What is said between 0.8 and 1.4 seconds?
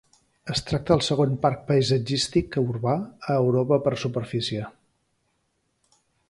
del segon